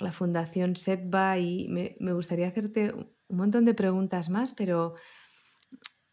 [0.00, 4.94] la Fundación SETBA y me, gustaría hacerte un montón de preguntas más, pero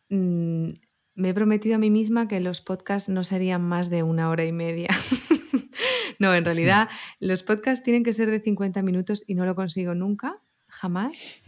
[0.10, 0.70] mm,
[1.16, 4.46] me he prometido a mí misma que los podcasts no serían más de una hora
[4.46, 4.90] y media.
[6.20, 9.94] no, en realidad los podcasts tienen que ser de 50 minutos y no lo consigo
[9.94, 11.44] nunca, jamás.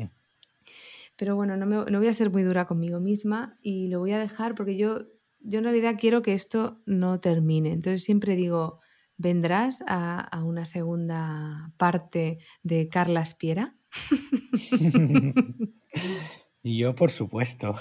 [1.17, 4.56] Pero bueno, no, voy a ser muy dura conmigo misma y lo voy a dejar
[4.56, 5.08] porque yo,
[5.39, 7.73] yo en realidad quiero que esto no termine.
[7.73, 8.80] Entonces siempre digo,
[9.17, 13.75] ¿vendrás a, una segunda parte de Carla Espiera?
[16.67, 17.75] Y yo, por supuesto.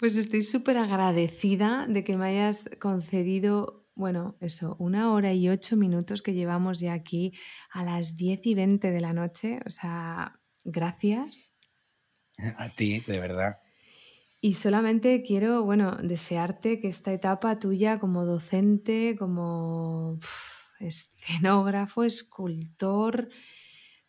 [0.00, 5.76] Pues estoy súper agradecida de que me hayas concedido, bueno, eso, una hora y ocho
[5.76, 7.32] minutos que llevamos ya aquí
[7.70, 9.60] a las diez y veinte de la noche.
[9.66, 11.54] O sea, gracias.
[12.58, 13.58] A ti, de verdad.
[14.40, 20.18] Y solamente quiero, bueno, desearte que esta etapa tuya como docente, como
[20.80, 23.28] escenógrafo, escultor,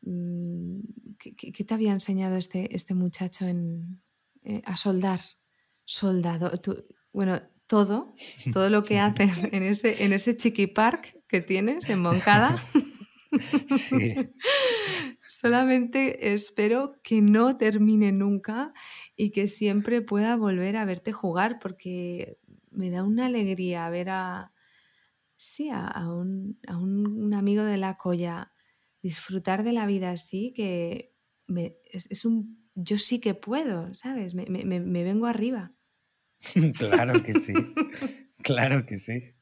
[0.01, 0.79] mm,
[1.19, 4.01] ¿qué, te había enseñado este, este muchacho en,
[4.43, 5.21] eh, a soldar?
[5.85, 6.51] Soldado,
[7.11, 7.39] bueno,
[7.73, 8.13] todo,
[8.53, 12.61] todo lo que haces en ese, en ese chiqui park que tienes en Moncada.
[13.75, 14.13] Sí.
[15.27, 18.73] Solamente espero que no termine nunca
[19.15, 22.37] y que siempre pueda volver a verte jugar porque
[22.69, 24.53] me da una alegría ver a,
[25.35, 28.53] sí, a, un, amigo de la colla
[29.01, 31.15] disfrutar de la vida así que
[31.91, 34.35] es, un yo sí que puedo, ¿sabes?
[34.35, 35.73] Me, me vengo arriba.
[36.77, 37.53] claro que sí,
[38.41, 39.33] claro que sí.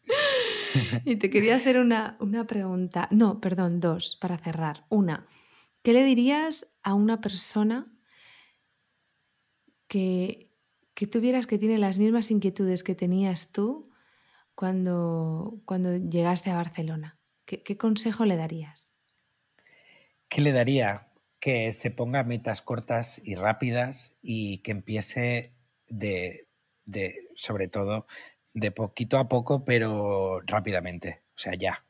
[1.06, 4.86] y te quería hacer una, una pregunta, no, perdón, dos, para cerrar.
[4.90, 5.28] Una,
[5.84, 7.92] ¿qué le dirías a una persona
[9.88, 10.52] que,
[10.94, 13.92] que tuvieras que tiene las mismas inquietudes que tenías tú
[14.56, 17.22] cuando, cuando llegaste a Barcelona?
[17.46, 18.94] ¿Qué, consejo le darías?
[20.30, 21.12] ¿Qué le daría?
[21.42, 25.54] Que se ponga metas cortas y rápidas y que empiece
[25.90, 26.48] de,
[26.92, 28.08] de, sobre todo,
[28.54, 31.24] de poquito a poco, pero rápidamente.
[31.36, 31.86] O sea, ya.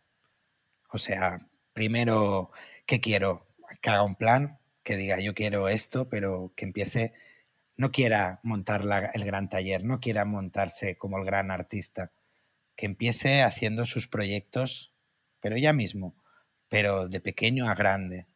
[0.92, 1.40] O sea,
[1.74, 2.52] primero,
[2.86, 3.48] ¿qué quiero?
[3.82, 7.14] Que haga un plan, que diga yo quiero esto, pero que empiece
[7.82, 8.84] no quiera montar
[9.14, 12.12] el gran taller, no quiera montarse como el gran artista,
[12.76, 14.94] que empiece haciendo sus proyectos,
[15.40, 16.16] pero ya mismo,
[16.70, 18.28] pero de pequeño a grande,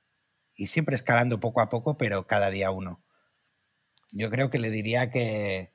[0.56, 3.04] y siempre escalando poco a poco, pero cada día uno.
[4.12, 5.75] Yo creo que le diría que,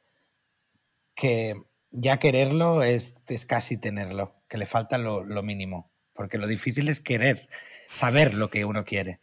[1.21, 1.55] que
[1.91, 6.89] ya quererlo es, es casi tenerlo, que le falta lo, lo mínimo, porque lo difícil
[6.89, 7.51] es querer,
[7.91, 9.21] saber lo que uno quiere.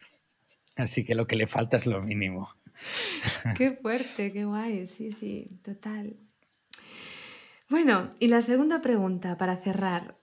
[0.75, 2.49] Así que lo que le falta es lo mínimo.
[3.57, 6.15] Qué fuerte, qué guay, sí, sí, total.
[7.67, 10.19] Bueno, y la segunda pregunta para cerrar.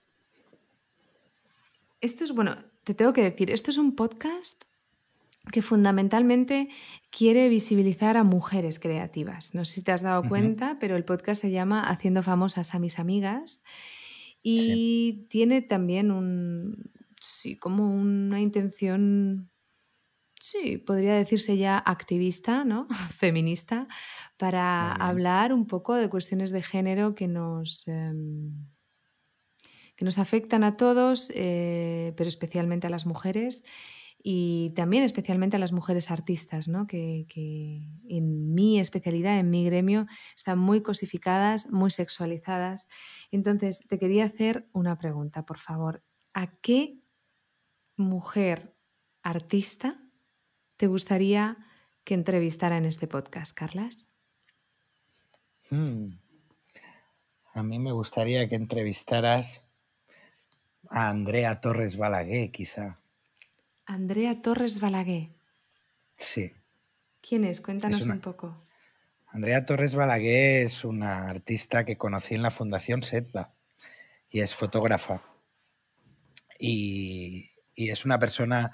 [1.99, 4.63] Esto es, bueno, te tengo que decir, esto es un podcast
[5.51, 6.69] que fundamentalmente
[7.09, 9.53] quiere visibilizar a mujeres creativas.
[9.53, 12.79] No sé si te has dado cuenta, pero el podcast se llama Haciendo famosas a
[12.79, 13.63] mis amigas
[14.41, 19.49] y tiene también un, sí, como una intención
[20.45, 22.87] sí, podría decirse ya activista, ¿no?
[23.17, 23.87] Feminista,
[24.37, 28.67] para hablar un poco de cuestiones de género que nos, em,
[29.95, 33.63] que nos afectan a todos, eh, pero especialmente a las mujeres
[34.27, 36.87] y también especialmente a las mujeres artistas, ¿no?
[36.87, 37.27] que,
[38.09, 42.87] en mi especialidad, en mi gremio, están muy cosificadas, muy sexualizadas.
[43.29, 46.03] Entonces, te quería hacer una pregunta, por favor.
[46.33, 46.97] ¿A qué
[47.97, 48.73] mujer
[49.21, 50.01] artista
[50.75, 51.57] te gustaría
[52.03, 54.07] que entrevistara en este podcast, Carlas?
[55.69, 56.17] Hmm.
[57.53, 59.61] A mí me gustaría que entrevistaras
[60.89, 63.04] a Andrea Torres Balaguer, quizá.
[63.85, 65.29] Andrea Torres Balaguer.
[66.17, 66.51] Sí.
[67.21, 67.61] ¿Quién es?
[67.61, 68.65] Cuéntanos un poco.
[69.27, 73.53] Andrea Torres Balaguer es una artista que conocí en la Fundación SETBA
[74.29, 75.21] y es fotógrafa.
[76.57, 78.71] y es una persona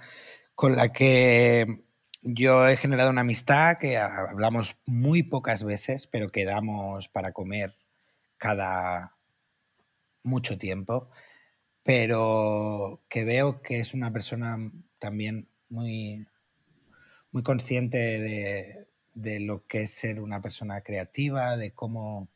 [0.54, 1.84] con la que
[2.22, 7.76] yo he generado una amistad que hablamos muy pocas veces, pero quedamos para comer
[8.38, 9.18] cada
[10.24, 11.10] mucho tiempo,
[11.82, 14.72] pero que veo que es una persona
[15.02, 16.28] también muy,
[17.32, 22.30] muy consciente de, de lo que es ser una persona creativa, de cómo,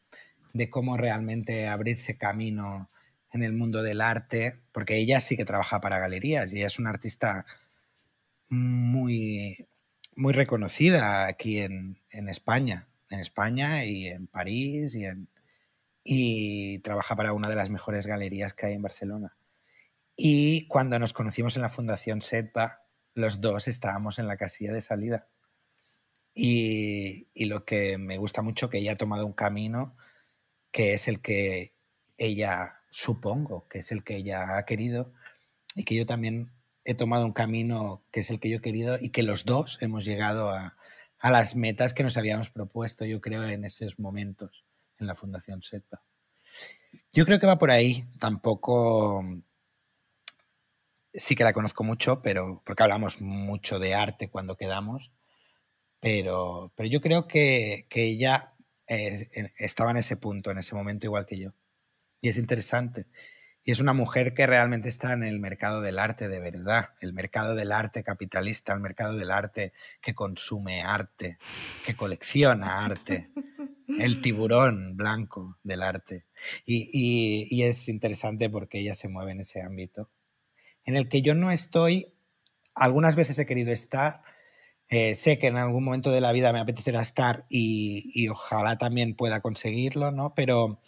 [0.54, 2.90] de cómo realmente abrirse camino
[3.32, 6.90] en el mundo del arte, porque ella sí que trabaja para galerías y es una
[6.90, 7.46] artista
[8.50, 9.68] muy,
[10.16, 15.28] muy reconocida aquí en, España, en España y en París y, en,
[16.04, 19.36] y trabaja para una de las mejores galerías que hay en Barcelona.
[20.16, 24.82] Y cuando nos conocimos en la Fundación SETBA, los dos estábamos en la casilla de
[24.82, 25.28] salida.
[26.34, 29.96] Y, lo que me gusta mucho que ella ha tomado un camino
[30.72, 31.74] que es el que
[32.18, 35.14] ella supongo que es el que ella ha querido
[35.76, 36.52] y que yo también
[36.86, 39.78] he tomado un camino que es el que yo he querido y que los dos
[39.82, 40.78] hemos llegado a,
[41.22, 44.64] las metas que nos habíamos propuesto, yo creo, en esos momentos
[45.00, 46.04] en la Fundación SETPA.
[47.12, 48.06] Yo creo que va por ahí.
[48.20, 49.24] Tampoco.
[51.16, 55.12] Sí que la conozco mucho, pero porque hablamos mucho de arte cuando quedamos,
[56.00, 58.54] pero, pero yo creo que, ella
[58.88, 61.54] eh, estaba en ese punto, en ese momento igual que yo.
[62.22, 63.08] Y es interesante.
[63.68, 67.14] Y es una mujer que realmente está en el mercado del arte de verdad, el
[67.14, 71.40] mercado del arte capitalista, el mercado del arte que consume arte,
[71.84, 73.32] que colecciona arte,
[74.00, 76.26] el tiburón blanco del arte.
[76.64, 80.12] Y, es interesante porque ella se mueve en ese ámbito,
[80.86, 82.14] en el que yo no estoy,
[82.74, 84.22] algunas veces he querido estar,
[84.88, 89.16] eh, sé que en algún momento de la vida me apetecerá estar y, ojalá también
[89.16, 90.34] pueda conseguirlo, ¿no?
[90.36, 90.80] Pero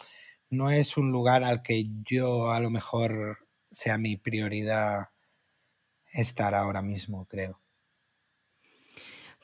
[0.50, 5.08] no es un lugar al que yo a lo mejor sea mi prioridad
[6.12, 7.60] estar ahora mismo, creo.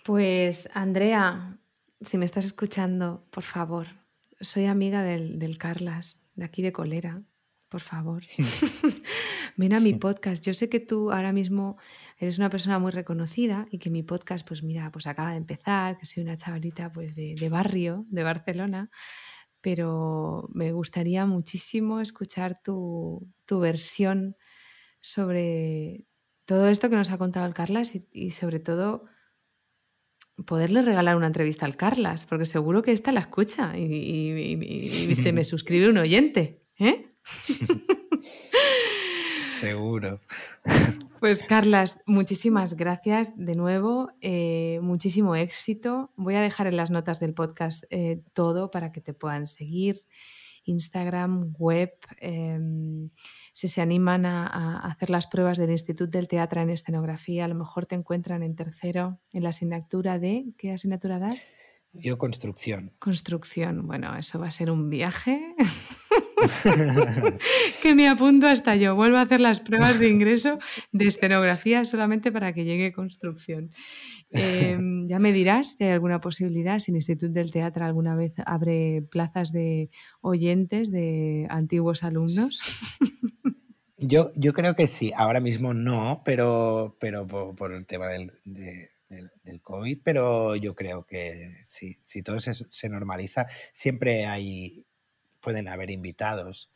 [0.05, 1.59] Pues Andrea,
[2.01, 3.87] si me estás escuchando, por favor,
[4.41, 7.23] soy amiga del, del Carlas, de aquí de Colera,
[7.75, 8.23] por favor.
[9.57, 10.45] Ven a mi podcast.
[10.45, 11.77] Yo sé que tú ahora mismo
[12.19, 15.99] eres una persona muy reconocida y que mi podcast, pues mira, pues acaba de empezar,
[15.99, 18.91] que soy una chavalita pues de, de barrio, de Barcelona,
[19.61, 24.37] pero me gustaría muchísimo escuchar tu, versión
[25.01, 26.07] sobre
[26.45, 29.07] todo esto que nos ha contado el Carlas y, sobre todo
[30.47, 35.43] poderle regalar una entrevista al Carlas, porque seguro que esta la escucha y, se me
[35.53, 36.65] suscribe un oyente.
[36.79, 37.14] ¿eh?
[39.61, 40.21] seguro.
[41.21, 46.11] Pues Carlas, muchísimas gracias de nuevo, eh, muchísimo éxito.
[46.17, 49.97] Voy a dejar en las notas del podcast eh, todo para que te puedan seguir.
[50.67, 53.11] Instagram, web, em,
[53.53, 57.55] si se animan a, hacer las pruebas del Instituto del Teatro en Escenografía, a lo
[57.55, 60.47] mejor te encuentran en tercero en la asignatura de...
[60.57, 61.51] ¿Qué asignatura das?
[61.95, 62.93] Yo construcción.
[62.99, 65.55] Construcción, bueno, eso va a ser un viaje.
[67.83, 68.95] que me apunto hasta yo.
[68.95, 70.59] Vuelvo a hacer las pruebas de ingreso
[70.93, 73.71] de escenografía solamente para que llegue construcción.
[74.31, 78.35] Em, ya me dirás si hay alguna posibilidad, si el Instituto del Teatro alguna vez
[78.45, 79.91] abre plazas de
[80.21, 82.61] oyentes, de antiguos alumnos.
[83.99, 88.33] Yo, yo creo que sí, ahora mismo no, pero, pero por, el tema del,
[89.43, 94.85] del, COVID, pero yo creo que sí, si todo se, se normaliza, siempre hay
[95.45, 96.71] pueden haber invitados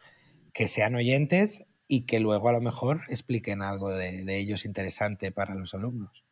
[0.53, 5.55] que sean oyentes y que luego a lo mejor expliquen algo de, ellos interesante para
[5.55, 6.22] los alumnos.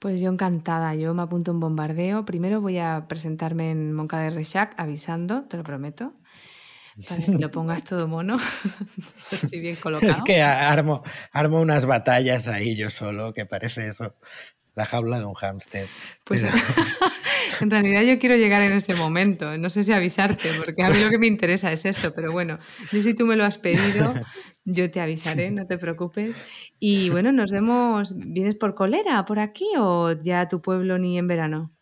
[0.00, 2.24] Pues yo encantada, yo me apunto un bombardeo.
[2.24, 6.12] Primero voy a presentarme en Monca de Rechac avisando, te lo prometo,
[7.08, 8.36] para que lo pongas todo mono,
[9.32, 10.10] así bien colocado.
[10.10, 14.14] Es que armo, armo unas batallas ahí yo solo, que parece eso,
[14.78, 15.88] la jaula de un hámster.
[16.22, 16.44] Pues
[17.60, 21.00] en realidad yo quiero llegar en ese momento, no sé si avisarte, porque a mí
[21.02, 22.60] lo que me interesa es eso, pero bueno,
[22.92, 24.14] yo si tú me lo has pedido,
[24.64, 26.40] yo te avisaré, no te preocupes.
[26.78, 31.18] Y bueno, nos vemos, ¿vienes por Colera, por aquí o ya a tu pueblo ni
[31.18, 31.72] en verano?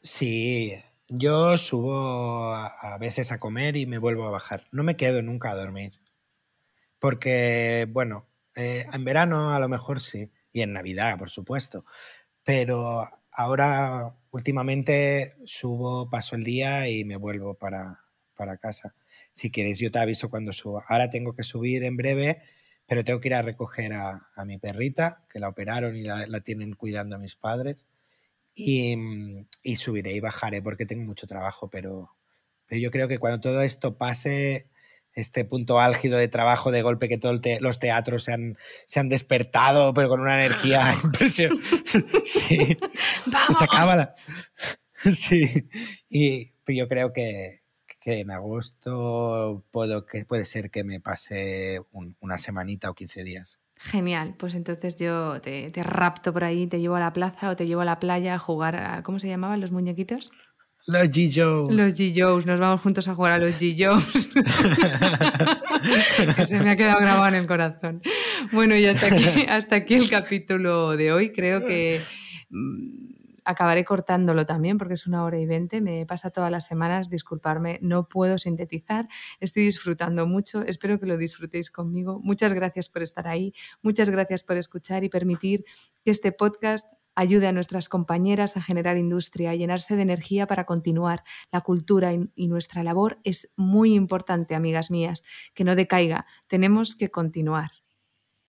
[0.00, 0.74] Sí,
[1.08, 4.64] yo subo a, veces a comer y me vuelvo a bajar.
[4.72, 6.00] No me quedo nunca a dormir.
[6.98, 11.84] Porque, bueno, eh, en verano a lo mejor sí, y en Navidad, por supuesto
[12.44, 17.98] pero ahora últimamente subo, paso el día y me vuelvo para,
[18.60, 18.94] casa.
[19.32, 20.84] Si quieres, yo te aviso cuando suba.
[20.88, 22.42] Ahora tengo que subir en breve,
[22.86, 26.74] pero tengo que ir a recoger a, mi perrita, que la operaron y la, tienen
[26.74, 27.86] cuidando a mis padres.
[28.54, 28.96] Y,
[29.62, 32.10] y, subiré y bajaré porque tengo mucho trabajo, pero,
[32.66, 34.66] pero yo creo que cuando todo esto pase,
[35.14, 38.56] este punto álgido de trabajo de golpe que todos los teatros se han,
[38.86, 41.62] se han despertado, pero con una energía impresionante.
[42.24, 42.76] sí.
[43.26, 43.58] ¡Vamos!
[43.58, 44.14] Se acaba la...
[45.14, 45.68] Sí.
[46.08, 47.62] Y yo creo que,
[48.00, 51.80] que, en agosto puedo, que puede ser que me pase
[52.20, 53.58] una semanita o 15 días.
[53.74, 57.56] Genial, pues entonces yo te, te, rapto por ahí, te llevo a la plaza o
[57.56, 60.30] te llevo a la playa a jugar a, ¿cómo se llamaban los muñequitos?
[60.86, 61.72] Los G-Joes.
[61.72, 64.30] Los G-Joes, nos vamos juntos a jugar a los G-Joes.
[66.46, 68.02] se me ha quedado grabado en el corazón.
[68.52, 71.32] Bueno, y hasta aquí, hasta aquí el capítulo de hoy.
[71.32, 72.00] Creo que
[72.50, 73.12] mm,
[73.44, 75.80] acabaré cortándolo también porque es una hora y veinte.
[75.80, 79.08] Me pasa todas las semanas, disculparme, no puedo sintetizar.
[79.40, 82.20] Estoy disfrutando mucho, espero que lo disfrutéis conmigo.
[82.22, 85.64] Muchas gracias por estar ahí, muchas gracias por escuchar y permitir
[86.04, 90.64] que este podcast ayude a nuestras compañeras a generar industria, a llenarse de energía para
[90.64, 91.24] continuar.
[91.50, 95.22] La cultura y nuestra labor es muy importante, amigas mías,
[95.54, 96.26] que no decaiga.
[96.48, 97.81] Tenemos que continuar.